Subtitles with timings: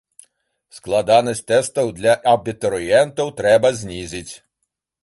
[0.77, 4.29] Складанасць тэстаў для абітурыентаў трэба знізіць.